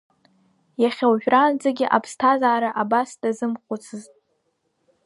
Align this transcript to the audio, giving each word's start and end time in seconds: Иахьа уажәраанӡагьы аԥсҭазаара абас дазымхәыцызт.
Иахьа 0.81 1.05
уажәраанӡагьы 1.11 1.85
аԥсҭазаара 1.95 2.69
абас 2.81 3.09
дазымхәыцызт. 3.21 4.13